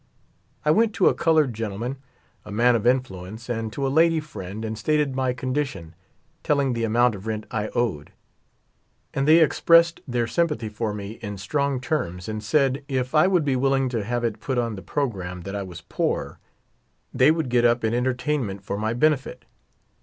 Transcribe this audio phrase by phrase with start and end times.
[0.65, 1.97] I went to a colored gentleman
[2.43, 5.93] (a man of influence) and to a lady friend and stated my contition,
[6.41, 8.11] telling the amount of rent I owed;
[9.13, 13.27] and they expressed their sym pathy for me in strong terms, and said if I
[13.27, 16.39] would be willing to have it put on the programme that I was poor,
[17.13, 19.45] they would get up an entertainment for my benefit.